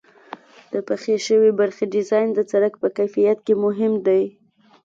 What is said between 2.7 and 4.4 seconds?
په کیفیت کې مهم دی